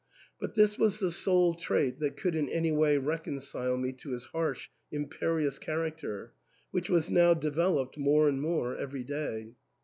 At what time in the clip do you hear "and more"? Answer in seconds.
8.27-8.75